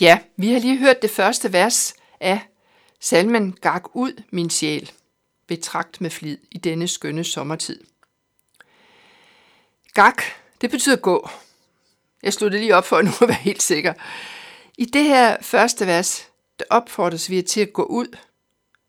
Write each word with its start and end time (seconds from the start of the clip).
Ja, 0.00 0.18
vi 0.36 0.52
har 0.52 0.60
lige 0.60 0.78
hørt 0.78 1.02
det 1.02 1.10
første 1.10 1.52
vers 1.52 1.94
af 2.20 2.40
salmen 3.00 3.52
Gak 3.52 3.84
ud, 3.94 4.22
min 4.30 4.50
sjæl, 4.50 4.92
betragt 5.46 6.00
med 6.00 6.10
flid 6.10 6.38
i 6.50 6.58
denne 6.58 6.88
skønne 6.88 7.24
sommertid. 7.24 7.84
Gak, 9.94 10.22
det 10.60 10.70
betyder 10.70 10.96
gå. 10.96 11.28
Jeg 12.22 12.32
slog 12.32 12.52
det 12.52 12.60
lige 12.60 12.76
op 12.76 12.86
for 12.86 13.02
nu 13.02 13.10
at 13.22 13.28
være 13.28 13.34
helt 13.34 13.62
sikker. 13.62 13.92
I 14.78 14.84
det 14.84 15.04
her 15.04 15.36
første 15.42 15.86
vers, 15.86 16.28
der 16.58 16.64
opfordres 16.70 17.30
vi 17.30 17.42
til 17.42 17.60
at 17.60 17.72
gå 17.72 17.82
ud. 17.82 18.16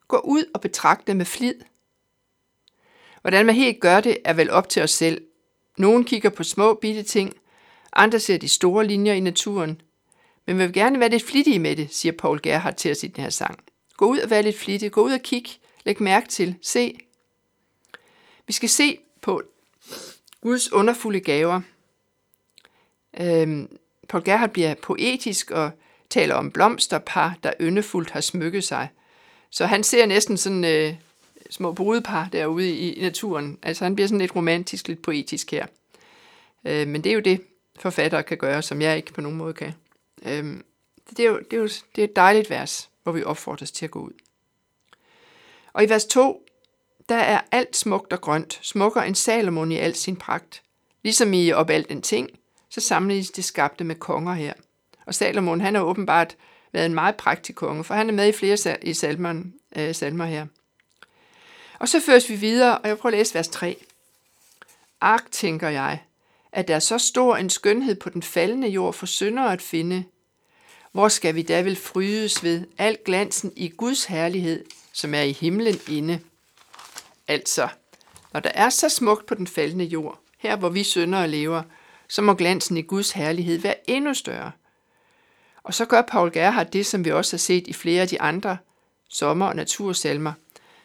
Gå 0.08 0.18
ud 0.18 0.44
og 0.54 0.62
betragte 0.62 1.14
med 1.14 1.26
flid. 1.26 1.56
Hvordan 3.22 3.46
man 3.46 3.56
helt 3.56 3.80
gør 3.80 4.02
det, 4.02 4.18
er 4.26 4.34
vel 4.34 4.50
op 4.50 4.70
til 4.70 4.84
os 4.84 4.92
selv. 4.92 5.26
Nogen 5.78 6.04
kigger 6.04 6.30
på 6.30 6.44
små 6.44 6.74
bitte 6.74 7.04
ting, 7.04 7.34
andre 7.94 8.20
ser 8.20 8.38
de 8.38 8.48
store 8.48 8.88
linjer 8.88 9.14
i 9.14 9.20
naturen– 9.20 9.82
men 10.52 10.60
vi 10.60 10.66
vil 10.66 10.74
gerne 10.74 11.00
være 11.00 11.10
lidt 11.10 11.24
flittige 11.24 11.60
med 11.60 11.76
det, 11.76 11.94
siger 11.94 12.14
Paul 12.14 12.42
Gerhardt 12.42 12.78
til 12.78 12.92
os 12.92 13.04
i 13.04 13.08
den 13.08 13.24
her 13.24 13.30
sang. 13.30 13.60
Gå 13.98 14.06
ud 14.06 14.20
og 14.20 14.30
vær 14.30 14.42
lidt 14.42 14.58
flittig. 14.58 14.92
Gå 14.92 15.02
ud 15.02 15.12
og 15.12 15.22
kig. 15.22 15.46
Læg 15.86 16.02
mærke 16.02 16.28
til. 16.28 16.56
Se. 16.62 17.00
Vi 18.48 18.54
skal 18.54 18.70
se 18.70 18.98
på 19.22 19.42
Guds 20.42 20.72
underfulde 20.72 21.20
gaver. 21.20 21.62
Øhm, 23.20 23.78
Paul 24.10 24.24
Gerhardt 24.24 24.54
bliver 24.54 24.74
poetisk 24.74 25.52
og 25.52 25.72
taler 26.10 26.36
om 26.36 26.52
blomsterpar, 26.52 27.38
der 27.44 27.54
yndefuldt 27.62 28.12
har 28.12 28.22
smykket 28.22 28.64
sig. 28.64 28.88
Så 29.50 29.66
han 29.66 29.84
ser 29.84 30.06
næsten 30.06 30.38
sådan 30.38 30.64
øh, 30.64 30.94
små 31.50 31.74
brudepar 31.74 32.30
derude 32.32 32.70
i, 32.70 32.94
i 32.94 33.02
naturen. 33.02 33.58
Altså 33.64 33.84
han 33.84 33.96
bliver 33.96 34.08
sådan 34.08 34.20
lidt 34.20 34.36
romantisk, 34.36 34.88
lidt 34.88 35.02
poetisk 35.02 35.52
her. 35.52 35.66
Øh, 36.66 36.88
men 36.88 37.04
det 37.04 37.10
er 37.10 37.14
jo 37.14 37.20
det, 37.20 37.42
forfattere 37.80 38.24
kan 38.24 38.38
gøre, 38.38 38.62
som 38.62 38.82
jeg 38.82 38.98
ikke 38.98 39.14
på 39.14 39.22
nogen 39.22 39.38
måde 39.38 39.54
kan. 39.54 39.74
Øhm, 40.22 40.66
det, 41.10 41.26
er 41.26 41.30
jo, 41.30 41.40
det, 41.40 41.54
er 41.54 41.62
jo, 41.62 41.70
det 41.96 42.02
er 42.02 42.04
et 42.04 42.16
dejligt 42.16 42.50
vers, 42.50 42.90
hvor 43.04 43.12
vi 43.12 43.24
opfordres 43.24 43.72
til 43.72 43.86
at 43.86 43.92
gå 43.92 44.00
ud. 44.00 44.12
Og 45.74 45.84
i 45.84 45.90
vers 45.90 46.06
2, 46.06 46.46
der 47.10 47.16
er 47.16 47.42
alt 47.52 47.78
smukt 47.78 48.14
og 48.14 48.22
grønt, 48.22 48.60
smukker 48.62 49.02
en 49.02 49.16
Salomon 49.16 49.72
i 49.72 49.78
al 49.78 49.96
sin 49.96 50.16
pragt. 50.16 50.64
Ligesom 51.04 51.34
i 51.34 51.52
op 51.52 51.70
alt 51.70 51.92
en 51.92 52.02
ting, 52.02 52.30
så 52.70 52.82
sammenlignes 52.82 53.32
det 53.32 53.44
skabte 53.44 53.84
med 53.84 53.96
konger 53.96 54.34
her. 54.34 54.54
Og 55.06 55.16
Salomon, 55.16 55.62
han 55.62 55.76
har 55.76 55.82
åbenbart 55.82 56.38
været 56.72 56.86
en 56.86 56.94
meget 56.94 57.16
praktisk 57.16 57.56
konge, 57.56 57.84
for 57.84 57.94
han 57.94 58.10
er 58.10 58.14
med 58.14 58.28
i 58.28 58.32
flere 58.32 58.78
i 58.82 58.94
salmeren, 58.94 59.54
øh, 59.76 59.96
salmer 59.96 60.26
her. 60.26 60.46
Og 61.80 61.90
så 61.90 62.00
føres 62.00 62.30
vi 62.30 62.36
videre, 62.36 62.78
og 62.78 62.88
jeg 62.88 62.98
prøver 62.98 63.14
at 63.14 63.18
læse 63.18 63.36
vers 63.36 63.48
3. 63.48 63.78
Ark, 65.02 65.32
tænker 65.32 65.70
jeg, 65.70 66.00
at 66.54 66.68
der 66.68 66.76
er 66.76 66.80
så 66.80 66.98
stor 66.98 67.36
en 67.38 67.50
skønhed 67.50 67.96
på 67.96 68.10
den 68.10 68.24
faldende 68.24 68.68
jord 68.68 68.94
for 68.94 69.06
syndere 69.06 69.54
at 69.54 69.62
finde, 69.62 70.04
hvor 70.92 71.08
skal 71.08 71.36
vi 71.36 71.42
da 71.42 71.62
vel 71.62 71.76
frydes 71.76 72.44
ved 72.44 72.66
al 72.78 72.98
glansen 73.06 73.54
i 73.56 73.70
Guds 73.70 74.06
herlighed, 74.06 74.66
som 74.94 75.14
er 75.14 75.22
i 75.22 75.32
himlen 75.32 75.80
inde? 75.90 76.20
Altså, 77.28 77.68
når 78.34 78.40
der 78.40 78.52
er 78.54 78.70
så 78.70 78.90
smukt 78.90 79.26
på 79.26 79.36
den 79.36 79.48
faldende 79.48 79.86
jord, 79.86 80.20
her 80.38 80.56
hvor 80.56 80.70
vi 80.70 80.84
syndere 80.84 81.28
lever, 81.28 81.64
så 82.08 82.22
må 82.22 82.34
glansen 82.34 82.78
i 82.78 82.82
Guds 82.82 83.12
herlighed 83.12 83.60
være 83.60 83.90
endnu 83.90 84.14
større. 84.14 84.52
Og 85.64 85.74
så 85.74 85.86
gør 85.86 86.02
Paul 86.02 86.32
Gerhardt 86.32 86.74
det, 86.74 86.86
som 86.86 87.06
vi 87.06 87.12
også 87.12 87.34
har 87.34 87.40
set 87.40 87.68
i 87.68 87.74
flere 87.74 88.02
af 88.02 88.08
de 88.08 88.22
andre 88.22 88.58
sommer- 89.10 89.46
og 89.46 89.56
natursalmer. 89.56 90.34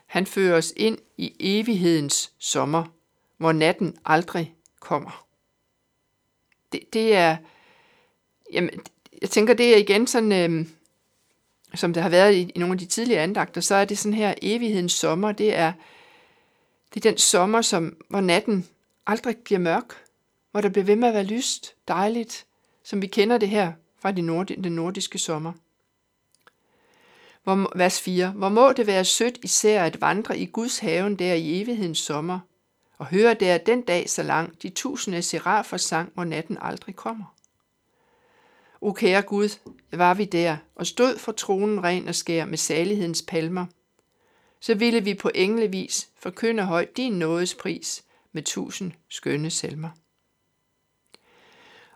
Han 0.06 0.26
fører 0.26 0.56
os 0.56 0.72
ind 0.76 0.98
i 1.16 1.36
evighedens 1.40 2.32
sommer, 2.38 2.84
hvor 3.38 3.52
natten 3.52 3.96
aldrig 4.04 4.54
kommer 4.80 5.25
det, 6.76 6.92
det 6.92 7.14
er, 7.14 7.36
jamen, 8.52 8.70
jeg 9.22 9.30
tænker, 9.30 9.54
det 9.54 9.74
er 9.74 9.76
igen 9.76 10.06
sådan, 10.06 10.32
øh, 10.32 10.66
som 11.74 11.92
det 11.92 12.02
har 12.02 12.10
været 12.10 12.34
i, 12.34 12.52
i 12.54 12.58
nogle 12.58 12.72
af 12.72 12.78
de 12.78 12.86
tidligere 12.86 13.22
andagter, 13.22 13.60
så 13.60 13.74
er 13.74 13.84
det 13.84 13.98
sådan 13.98 14.14
her 14.14 14.34
evighedens 14.42 14.92
sommer, 14.92 15.32
det 15.32 15.56
er, 15.56 15.72
det 16.94 17.06
er 17.06 17.10
den 17.10 17.18
sommer, 17.18 17.62
som, 17.62 17.96
hvor 18.08 18.20
natten 18.20 18.68
aldrig 19.06 19.36
bliver 19.36 19.58
mørk, 19.58 19.94
hvor 20.50 20.60
der 20.60 20.68
bliver 20.68 20.84
ved 20.84 20.96
med 20.96 21.08
at 21.08 21.14
være 21.14 21.24
lyst, 21.24 21.74
dejligt, 21.88 22.46
som 22.84 23.02
vi 23.02 23.06
kender 23.06 23.38
det 23.38 23.48
her 23.48 23.72
fra 23.98 24.12
de 24.12 24.22
nord, 24.22 24.46
den 24.46 24.72
nordiske 24.72 25.18
sommer. 25.18 25.52
Hvor, 27.44 27.78
vers 27.78 28.00
4. 28.00 28.30
Hvor 28.30 28.48
må 28.48 28.72
det 28.72 28.86
være 28.86 29.04
sødt 29.04 29.38
især 29.42 29.84
at 29.84 30.00
vandre 30.00 30.38
i 30.38 30.46
Guds 30.46 30.78
haven 30.78 31.16
der 31.16 31.34
i 31.34 31.62
evighedens 31.62 31.98
sommer, 31.98 32.38
og 32.98 33.06
høre 33.06 33.34
der 33.34 33.58
den 33.58 33.82
dag 33.82 34.10
så 34.10 34.22
lang 34.22 34.62
de 34.62 34.68
tusinde 34.68 35.22
serafer 35.22 35.76
sang, 35.76 36.12
hvor 36.14 36.24
natten 36.24 36.58
aldrig 36.60 36.96
kommer. 36.96 37.36
O 38.80 38.92
kære 38.92 39.22
Gud, 39.22 39.48
var 39.92 40.14
vi 40.14 40.24
der 40.24 40.56
og 40.74 40.86
stod 40.86 41.18
for 41.18 41.32
tronen 41.32 41.82
ren 41.84 42.08
og 42.08 42.14
skær 42.14 42.44
med 42.44 42.58
salighedens 42.58 43.22
palmer, 43.22 43.66
så 44.60 44.74
ville 44.74 45.00
vi 45.04 45.14
på 45.14 45.30
englevis 45.34 46.08
forkynde 46.18 46.62
højt 46.64 46.96
din 46.96 47.12
nådes 47.12 47.54
pris 47.54 48.04
med 48.32 48.42
tusind 48.42 48.92
skønne 49.08 49.50
salmer. 49.50 49.90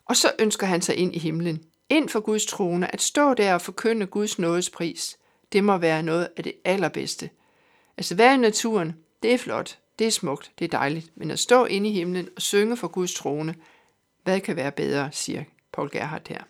Og 0.04 0.16
så 0.16 0.32
ønsker 0.38 0.66
han 0.66 0.82
sig 0.82 0.96
ind 0.96 1.14
i 1.14 1.18
himlen, 1.18 1.64
ind 1.88 2.08
for 2.08 2.20
Guds 2.20 2.46
trone, 2.46 2.92
at 2.92 3.02
stå 3.02 3.34
der 3.34 3.54
og 3.54 3.62
forkynde 3.62 4.06
Guds 4.06 4.38
nådes 4.38 4.70
pris. 4.70 5.18
Det 5.52 5.64
må 5.64 5.78
være 5.78 6.02
noget 6.02 6.28
af 6.36 6.44
det 6.44 6.52
allerbedste. 6.64 7.30
Altså 7.96 8.14
være 8.14 8.34
i 8.34 8.36
naturen, 8.36 8.96
det 9.22 9.34
er 9.34 9.38
flot, 9.38 9.78
det 10.00 10.06
er 10.06 10.10
smukt, 10.10 10.52
det 10.58 10.64
er 10.64 10.68
dejligt, 10.78 11.10
men 11.14 11.30
at 11.30 11.38
stå 11.38 11.64
inde 11.64 11.90
i 11.90 11.92
himlen 11.92 12.28
og 12.36 12.42
synge 12.42 12.76
for 12.76 12.88
Guds 12.88 13.14
trone, 13.14 13.54
hvad 14.24 14.40
kan 14.40 14.56
være 14.56 14.72
bedre, 14.72 15.12
siger 15.12 15.44
Paul 15.72 15.90
Gerhardt 15.90 16.28
her. 16.28 16.42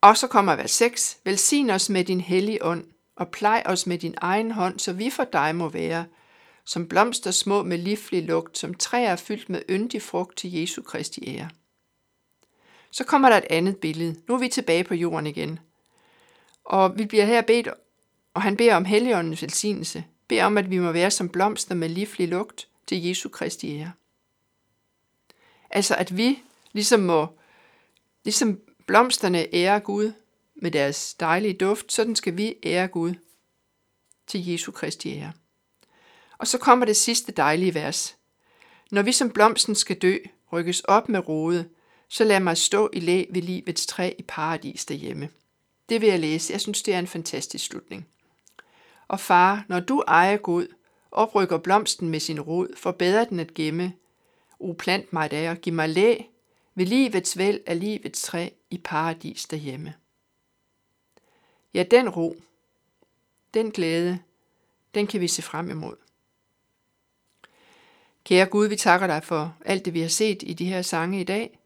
Og 0.00 0.16
så 0.16 0.26
kommer 0.26 0.56
vers 0.56 0.70
6. 0.70 1.18
Velsign 1.24 1.70
os 1.70 1.90
med 1.90 2.04
din 2.04 2.20
hellige 2.20 2.64
ånd, 2.64 2.84
og 3.16 3.28
plej 3.28 3.62
os 3.66 3.86
med 3.86 3.98
din 3.98 4.14
egen 4.16 4.50
hånd, 4.50 4.78
så 4.78 4.92
vi 4.92 5.10
for 5.10 5.24
dig 5.24 5.56
må 5.56 5.68
være, 5.68 6.06
som 6.64 6.88
blomster 6.88 7.30
små 7.30 7.62
med 7.62 7.78
livlig 7.78 8.22
lugt, 8.22 8.58
som 8.58 8.74
træer 8.74 9.16
fyldt 9.16 9.48
med 9.48 9.62
yndig 9.70 10.02
frugt 10.02 10.36
til 10.36 10.52
Jesu 10.52 10.82
Kristi 10.82 11.36
ære. 11.36 11.48
Så 12.90 13.04
kommer 13.04 13.28
der 13.28 13.36
et 13.36 13.46
andet 13.50 13.76
billede. 13.76 14.16
Nu 14.28 14.34
er 14.34 14.38
vi 14.38 14.48
tilbage 14.48 14.84
på 14.84 14.94
jorden 14.94 15.26
igen. 15.26 15.58
Og 16.64 16.98
vi 16.98 17.04
bliver 17.04 17.24
her 17.24 17.42
bedt, 17.42 17.68
og 18.34 18.42
han 18.42 18.56
beder 18.56 18.76
om 18.76 18.84
Helligåndens 18.84 19.42
velsignelse. 19.42 20.04
Bed 20.28 20.42
om, 20.42 20.58
at 20.58 20.70
vi 20.70 20.78
må 20.78 20.92
være 20.92 21.10
som 21.10 21.28
blomster 21.28 21.74
med 21.74 21.88
livlig 21.88 22.28
lugt 22.28 22.68
til 22.86 23.04
Jesu 23.04 23.28
Kristi 23.28 23.78
ære. 23.78 23.92
Altså 25.70 25.94
at 25.94 26.16
vi 26.16 26.42
ligesom 26.72 27.00
må, 27.00 27.26
ligesom 28.24 28.60
blomsterne 28.86 29.54
ære 29.54 29.80
Gud 29.80 30.12
med 30.54 30.70
deres 30.70 31.14
dejlige 31.14 31.54
duft, 31.54 31.92
sådan 31.92 32.16
skal 32.16 32.36
vi 32.36 32.54
ære 32.64 32.88
Gud 32.88 33.14
til 34.26 34.46
Jesu 34.46 34.72
Kristi 34.72 35.10
ære. 35.10 35.32
Og 36.38 36.46
så 36.46 36.58
kommer 36.58 36.86
det 36.86 36.96
sidste 36.96 37.32
dejlige 37.32 37.74
vers. 37.74 38.16
Når 38.90 39.02
vi 39.02 39.12
som 39.12 39.30
blomsten 39.30 39.74
skal 39.74 39.98
dø, 39.98 40.16
rykkes 40.52 40.80
op 40.80 41.08
med 41.08 41.28
rode, 41.28 41.68
så 42.08 42.24
lad 42.24 42.40
mig 42.40 42.56
stå 42.56 42.90
i 42.92 43.00
læ 43.00 43.24
ved 43.30 43.42
livets 43.42 43.86
træ 43.86 44.14
i 44.18 44.22
paradis 44.22 44.84
derhjemme. 44.84 45.28
Det 45.88 46.00
vil 46.00 46.08
jeg 46.08 46.20
læse. 46.20 46.52
Jeg 46.52 46.60
synes, 46.60 46.82
det 46.82 46.94
er 46.94 46.98
en 46.98 47.06
fantastisk 47.06 47.64
slutning. 47.64 48.08
Og 49.08 49.20
far, 49.20 49.64
når 49.68 49.80
du 49.80 50.02
ejer 50.08 50.36
god, 50.36 50.66
oprykker 51.10 51.58
blomsten 51.58 52.08
med 52.08 52.20
sin 52.20 52.40
rod, 52.40 52.68
forbedrer 52.76 53.24
den 53.24 53.40
at 53.40 53.54
gemme. 53.54 53.92
O 54.60 54.72
plant 54.72 55.12
mig 55.12 55.30
der, 55.30 55.54
giv 55.54 55.72
mig 55.72 55.88
læ, 55.88 56.16
ved 56.74 56.86
livets 56.86 57.38
vel 57.38 57.60
af 57.66 57.80
livets 57.80 58.22
træ 58.22 58.48
i 58.70 58.78
paradis 58.78 59.44
derhjemme. 59.44 59.94
Ja, 61.74 61.82
den 61.82 62.08
ro, 62.08 62.36
den 63.54 63.70
glæde, 63.70 64.18
den 64.94 65.06
kan 65.06 65.20
vi 65.20 65.28
se 65.28 65.42
frem 65.42 65.70
imod. 65.70 65.96
Kære 68.24 68.46
Gud, 68.46 68.66
vi 68.66 68.76
takker 68.76 69.06
dig 69.06 69.24
for 69.24 69.56
alt 69.64 69.84
det, 69.84 69.94
vi 69.94 70.00
har 70.00 70.08
set 70.08 70.42
i 70.42 70.52
de 70.52 70.64
her 70.64 70.82
sange 70.82 71.20
i 71.20 71.24
dag. 71.24 71.58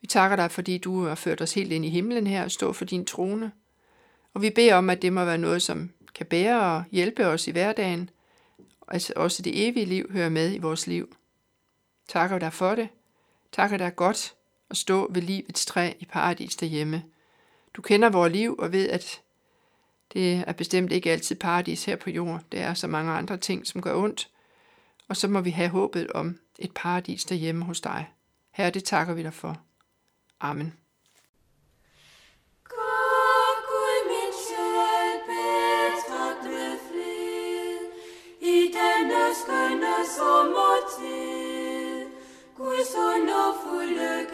Vi 0.00 0.06
takker 0.06 0.36
dig, 0.36 0.50
fordi 0.50 0.78
du 0.78 1.04
har 1.04 1.14
ført 1.14 1.40
os 1.40 1.54
helt 1.54 1.72
ind 1.72 1.84
i 1.84 1.88
himlen 1.88 2.26
her 2.26 2.44
og 2.44 2.50
stå 2.50 2.72
for 2.72 2.84
din 2.84 3.04
trone. 3.04 3.52
Og 4.34 4.42
vi 4.42 4.50
beder 4.50 4.74
om, 4.74 4.90
at 4.90 5.02
det 5.02 5.12
må 5.12 5.24
være 5.24 5.38
noget, 5.38 5.62
som 5.62 5.90
kan 6.22 6.28
bære 6.28 6.76
og 6.76 6.84
hjælpe 6.90 7.26
os 7.26 7.48
i 7.48 7.50
hverdagen, 7.50 8.10
og 8.80 8.94
altså 8.94 9.12
også 9.16 9.42
det 9.42 9.68
evige 9.68 9.86
liv 9.86 10.12
hører 10.12 10.28
med 10.28 10.54
i 10.54 10.58
vores 10.58 10.86
liv. 10.86 11.16
Takker 12.08 12.38
dig 12.38 12.52
for 12.52 12.74
det. 12.74 12.88
Takker 13.52 13.76
dig 13.76 13.96
godt 13.96 14.34
at 14.70 14.76
stå 14.76 15.12
ved 15.12 15.22
livets 15.22 15.66
træ 15.66 15.92
i 16.00 16.04
paradis 16.04 16.56
derhjemme. 16.56 17.04
Du 17.74 17.82
kender 17.82 18.10
vores 18.10 18.32
liv 18.32 18.56
og 18.58 18.72
ved, 18.72 18.88
at 18.88 19.20
det 20.12 20.44
er 20.46 20.52
bestemt 20.52 20.92
ikke 20.92 21.10
altid 21.10 21.36
paradis 21.36 21.84
her 21.84 21.96
på 21.96 22.10
jorden. 22.10 22.40
Der 22.52 22.60
er 22.60 22.74
så 22.74 22.86
mange 22.86 23.12
andre 23.12 23.36
ting, 23.36 23.66
som 23.66 23.82
gør 23.82 23.94
ondt. 23.94 24.30
Og 25.08 25.16
så 25.16 25.28
må 25.28 25.40
vi 25.40 25.50
have 25.50 25.68
håbet 25.68 26.12
om 26.12 26.38
et 26.58 26.72
paradis 26.74 27.24
derhjemme 27.24 27.64
hos 27.64 27.80
dig. 27.80 28.10
Herre, 28.50 28.70
det 28.70 28.84
takker 28.84 29.14
vi 29.14 29.22
dig 29.22 29.34
for. 29.34 29.60
Amen. 30.40 30.81
Skønne 39.42 39.94
sommertid, 40.16 42.06
Guds 42.56 42.94
underfulde 42.94 44.26
gave. 44.30 44.31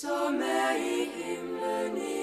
Som 0.00 0.40
er 0.42 0.76
i 0.76 1.04
himlen 1.14 1.96
i 1.96 2.19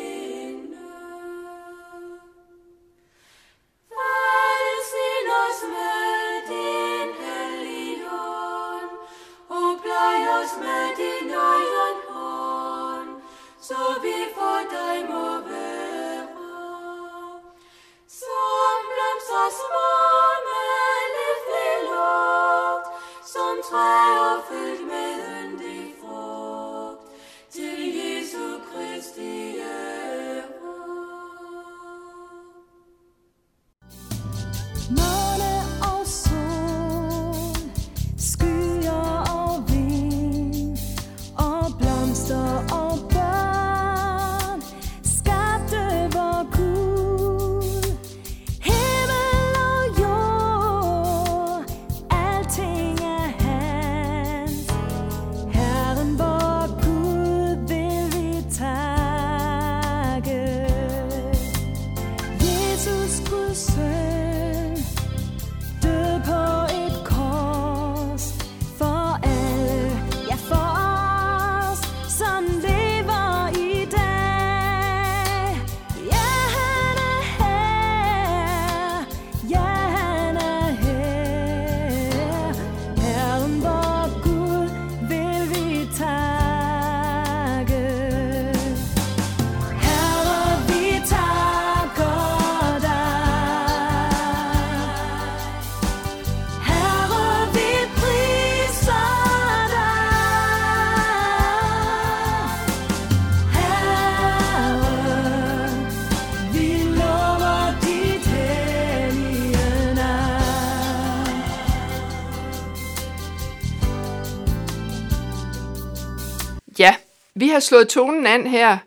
vi 117.40 117.48
har 117.48 117.60
slået 117.60 117.90
tonen 117.90 118.26
an 118.26 118.48
her 118.48 118.78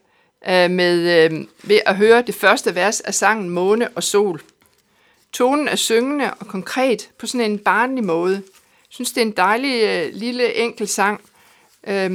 øh, 0.49 0.71
med, 0.71 1.25
øh, 1.25 1.47
ved 1.63 1.81
at 1.87 1.97
høre 1.97 2.23
det 2.23 2.35
første 2.35 2.75
vers 2.75 3.01
af 3.01 3.15
sangen 3.15 3.51
Måne 3.51 3.89
og 3.89 4.03
Sol. 4.03 4.43
Tonen 5.33 5.69
er 5.69 5.77
syngende 5.77 6.35
og 6.35 6.47
konkret 6.47 7.11
på 7.19 7.27
sådan 7.27 7.51
en 7.51 7.59
barnlig 7.59 8.05
måde. 8.05 8.35
Jeg 8.35 8.43
synes, 8.89 9.13
det 9.13 9.21
er 9.21 9.27
en 9.27 9.33
dejlig 9.33 9.83
øh, 9.83 10.15
lille 10.15 10.55
enkel 10.55 10.89
sang. 10.89 11.21
Øh, 11.87 12.11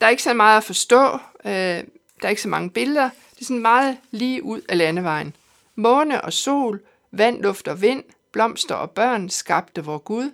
der 0.00 0.06
er 0.06 0.08
ikke 0.08 0.22
så 0.22 0.34
meget 0.34 0.56
at 0.56 0.64
forstå. 0.64 1.04
Øh, 1.44 1.50
der 1.50 1.82
er 2.22 2.28
ikke 2.28 2.42
så 2.42 2.48
mange 2.48 2.70
billeder. 2.70 3.10
Det 3.34 3.40
er 3.40 3.44
sådan 3.44 3.62
meget 3.62 3.96
lige 4.10 4.42
ud 4.42 4.60
af 4.68 4.78
landevejen. 4.78 5.36
Måne 5.74 6.24
og 6.24 6.32
sol, 6.32 6.80
vand, 7.12 7.42
luft 7.42 7.68
og 7.68 7.82
vind, 7.82 8.02
blomster 8.32 8.74
og 8.74 8.90
børn 8.90 9.28
skabte 9.28 9.84
vor 9.84 9.98
Gud. 9.98 10.30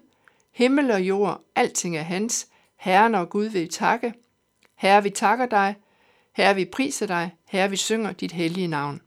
Himmel 0.52 0.90
og 0.90 1.00
jord, 1.00 1.40
alting 1.54 1.96
er 1.96 2.02
hans. 2.02 2.46
Herren 2.76 3.14
og 3.14 3.30
Gud 3.30 3.44
vil 3.44 3.62
vi 3.62 3.66
takke. 3.66 4.14
Herre, 4.76 5.02
vi 5.02 5.10
takker 5.10 5.46
dig. 5.46 5.74
Herre, 6.32 6.54
vi 6.54 6.64
priser 6.64 7.06
dig. 7.06 7.34
Herre, 7.44 7.70
vi 7.70 7.76
synger 7.76 8.12
dit 8.12 8.32
hellige 8.32 8.66
navn. 8.66 9.00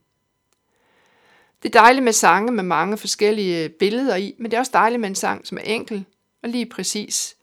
Det 1.63 1.75
er 1.75 1.79
dejligt 1.79 2.03
med 2.03 2.13
sange 2.13 2.51
med 2.51 2.63
mange 2.63 2.97
forskellige 2.97 3.69
billeder 3.69 4.15
i, 4.15 4.35
men 4.37 4.51
det 4.51 4.57
er 4.57 4.59
også 4.59 4.71
dejligt 4.73 4.99
med 4.99 5.09
en 5.09 5.15
sang, 5.15 5.47
som 5.47 5.57
er 5.57 5.61
enkel 5.61 6.05
og 6.43 6.49
lige 6.49 6.65
præcis. 6.65 7.35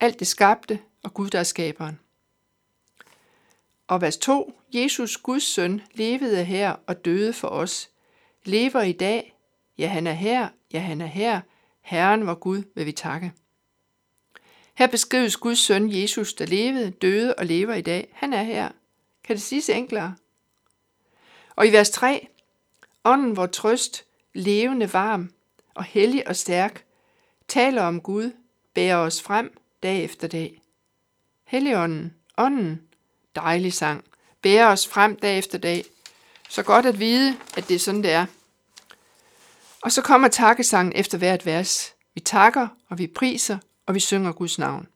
Alt 0.00 0.18
det 0.18 0.26
skabte, 0.26 0.78
og 1.02 1.14
Gud 1.14 1.30
der 1.30 1.38
er 1.38 1.44
skaberen. 1.44 2.00
Og 3.86 4.00
vers 4.00 4.16
2. 4.16 4.60
Jesus, 4.72 5.16
Guds 5.16 5.42
søn, 5.42 5.80
levede 5.94 6.44
her 6.44 6.76
og 6.86 7.04
døde 7.04 7.32
for 7.32 7.48
os. 7.48 7.90
Lever 8.44 8.82
i 8.82 8.92
dag. 8.92 9.34
Ja, 9.78 9.86
han 9.86 10.06
er 10.06 10.12
her. 10.12 10.48
Ja, 10.72 10.78
han 10.78 11.00
er 11.00 11.06
her. 11.06 11.40
Herren 11.80 12.26
var 12.26 12.34
Gud, 12.34 12.62
vil 12.74 12.86
vi 12.86 12.92
takke. 12.92 13.32
Her 14.78 14.86
beskrives 14.86 15.36
Guds 15.36 15.58
søn 15.58 15.92
Jesus, 15.92 16.34
der 16.34 16.46
levede, 16.46 16.90
døde 16.90 17.34
og 17.34 17.46
lever 17.46 17.74
i 17.74 17.80
dag. 17.80 18.08
Han 18.12 18.32
er 18.32 18.42
her. 18.42 18.68
Kan 19.24 19.36
det 19.36 19.42
siges 19.42 19.68
enklere? 19.68 20.14
Og 21.56 21.66
i 21.66 21.72
vers 21.72 21.90
3, 21.90 22.28
ånden 23.04 23.36
vor 23.36 23.46
trøst, 23.46 24.04
levende 24.34 24.92
varm 24.92 25.30
og 25.74 25.84
hellig 25.84 26.28
og 26.28 26.36
stærk, 26.36 26.84
taler 27.48 27.82
om 27.82 28.00
Gud, 28.00 28.32
bærer 28.74 28.96
os 28.96 29.22
frem 29.22 29.58
dag 29.82 30.04
efter 30.04 30.28
dag. 30.28 30.62
Helligånden, 31.46 32.14
ånden, 32.36 32.82
dejlig 33.34 33.72
sang, 33.72 34.04
bærer 34.42 34.66
os 34.66 34.88
frem 34.88 35.16
dag 35.16 35.38
efter 35.38 35.58
dag. 35.58 35.84
Så 36.48 36.62
godt 36.62 36.86
at 36.86 36.98
vide, 36.98 37.36
at 37.56 37.68
det 37.68 37.74
er 37.74 37.78
sådan, 37.78 38.02
det 38.02 38.10
er. 38.10 38.26
Og 39.82 39.92
så 39.92 40.02
kommer 40.02 40.28
takkesangen 40.28 40.92
efter 40.96 41.18
hvert 41.18 41.46
vers. 41.46 41.94
Vi 42.14 42.20
takker, 42.20 42.68
og 42.88 42.98
vi 42.98 43.06
priser, 43.06 43.58
og 43.88 43.94
vi 43.94 44.00
synger 44.00 44.32
Guds 44.32 44.58
navn. 44.58 44.88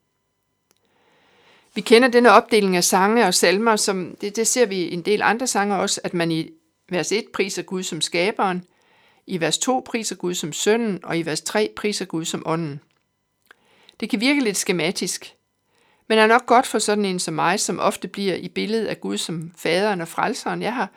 Vi 1.75 1.81
kender 1.81 2.09
denne 2.09 2.31
opdeling 2.31 2.77
af 2.77 2.85
sange 2.85 3.27
og 3.27 3.35
salmer, 3.35 3.77
som 3.77 4.17
det, 4.21 4.37
det 4.37 4.47
ser 4.47 4.67
vi 4.67 4.77
i 4.77 4.93
en 4.93 5.03
del 5.03 5.23
andre 5.23 5.47
sange 5.47 5.77
også, 5.77 6.01
at 6.05 6.15
man 6.15 6.31
i 6.31 6.51
vers 6.89 7.13
1 7.13 7.25
priser 7.35 7.63
Gud 7.63 7.83
som 7.83 8.01
skaberen, 8.01 8.65
i 9.27 9.41
vers 9.41 9.59
2 9.59 9.83
priser 9.87 10.17
Gud 10.17 10.35
som 10.35 10.53
sønnen, 10.53 11.05
og 11.05 11.19
i 11.19 11.23
vers 11.23 11.41
3 11.41 11.73
priser 11.77 12.05
Gud 12.05 12.25
som 12.25 12.43
ånden. 12.47 12.81
Det 14.01 14.11
kan 14.11 14.21
virke 14.21 14.45
lidt 14.45 14.57
skematisk, 14.57 15.35
men 16.09 16.19
er 16.19 16.27
nok 16.27 16.47
godt 16.47 16.67
for 16.67 16.79
sådan 16.79 17.05
en 17.05 17.19
som 17.19 17.35
mig, 17.35 17.61
som 17.61 17.79
ofte 17.79 18.09
bliver 18.09 18.35
i 18.35 18.49
billedet 18.49 18.87
af 18.87 19.01
Gud 19.01 19.19
som 19.19 19.53
faderen 19.57 20.01
og 20.01 20.09
frelseren. 20.09 20.63
Jeg 20.63 20.75
har, 20.75 20.91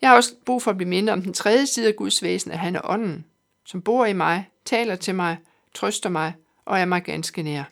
jeg 0.00 0.10
har 0.10 0.16
også 0.16 0.34
brug 0.46 0.62
for 0.62 0.70
at 0.70 0.76
blive 0.76 0.88
mindre 0.88 1.12
om 1.12 1.22
den 1.22 1.32
tredje 1.32 1.66
side 1.66 1.88
af 1.88 1.96
Guds 1.96 2.22
væsen, 2.22 2.50
at 2.50 2.58
han 2.58 2.76
er 2.76 2.80
ånden, 2.84 3.24
som 3.66 3.82
bor 3.82 4.06
i 4.06 4.12
mig, 4.12 4.48
taler 4.64 4.96
til 4.96 5.14
mig, 5.14 5.36
trøster 5.74 6.08
mig 6.08 6.32
og 6.64 6.78
er 6.78 6.84
mig 6.84 7.02
ganske 7.02 7.42
nær. 7.42 7.64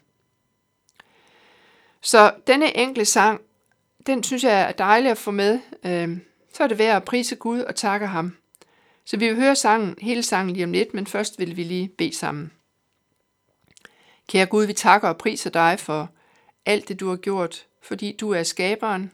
Så 2.01 2.35
denne 2.47 2.77
enkle 2.77 3.05
sang, 3.05 3.41
den 4.07 4.23
synes 4.23 4.45
jeg 4.45 4.61
er 4.61 4.73
dejlig 4.73 5.11
at 5.11 5.19
få 5.19 5.31
med. 5.31 5.61
Øh, 5.85 6.19
så 6.55 6.63
er 6.63 6.69
det 6.69 6.79
værd 6.79 6.97
at 6.97 7.05
prise 7.05 7.37
Gud 7.37 7.61
og 7.61 7.75
takke 7.75 8.07
ham. 8.07 8.37
Så 9.05 9.17
vi 9.17 9.29
vil 9.29 9.37
høre 9.37 9.57
sangen, 9.57 9.95
hele 10.01 10.23
sangen 10.23 10.55
lige 10.55 10.65
om 10.65 10.73
lidt, 10.73 10.95
men 10.95 11.07
først 11.07 11.39
vil 11.39 11.57
vi 11.57 11.63
lige 11.63 11.89
bede 11.89 12.17
sammen. 12.17 12.53
Kære 14.29 14.47
Gud, 14.47 14.67
vi 14.67 14.73
takker 14.73 15.09
og 15.09 15.19
priser 15.19 15.51
dig 15.51 15.81
for 15.81 16.11
alt 16.67 16.89
det, 16.89 17.01
du 17.01 17.09
har 17.09 17.17
gjort, 17.17 17.67
fordi 17.81 18.17
du 18.21 18.31
er 18.31 18.43
skaberen, 18.43 19.11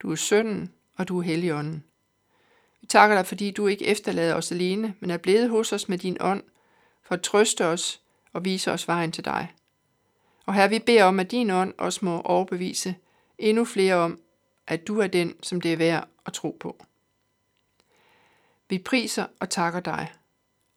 du 0.00 0.12
er 0.12 0.16
sønnen, 0.16 0.72
og 0.96 1.08
du 1.08 1.18
er 1.18 1.22
helligånden. 1.22 1.84
Vi 2.80 2.86
takker 2.86 3.16
dig, 3.16 3.26
fordi 3.26 3.50
du 3.50 3.66
ikke 3.66 3.86
efterlader 3.86 4.34
os 4.34 4.52
alene, 4.52 4.94
men 5.00 5.10
er 5.10 5.16
blevet 5.16 5.50
hos 5.50 5.72
os 5.72 5.88
med 5.88 5.98
din 5.98 6.16
ånd, 6.20 6.42
for 7.02 7.14
at 7.14 7.22
trøste 7.22 7.66
os 7.66 8.00
og 8.32 8.44
vise 8.44 8.72
os 8.72 8.88
vejen 8.88 9.12
til 9.12 9.24
dig. 9.24 9.54
Og 10.46 10.54
her 10.54 10.68
vi 10.68 10.78
beder 10.78 11.04
om, 11.04 11.20
at 11.20 11.30
din 11.30 11.50
ånd 11.50 11.74
også 11.78 12.04
må 12.04 12.20
overbevise 12.20 12.94
endnu 13.38 13.64
flere 13.64 13.94
om, 13.94 14.20
at 14.66 14.86
du 14.86 14.98
er 14.98 15.06
den, 15.06 15.34
som 15.42 15.60
det 15.60 15.72
er 15.72 15.76
værd 15.76 16.08
at 16.26 16.32
tro 16.32 16.56
på. 16.60 16.84
Vi 18.68 18.78
priser 18.78 19.26
og 19.40 19.50
takker 19.50 19.80
dig. 19.80 20.12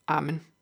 Amen. 0.08 0.53